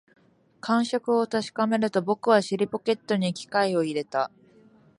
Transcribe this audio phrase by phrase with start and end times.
[0.61, 4.31] 感触を確かめると、僕は尻ポケットに機械を入れた